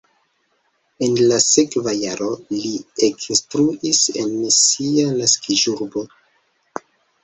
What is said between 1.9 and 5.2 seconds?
jaro li ekinstruis en sia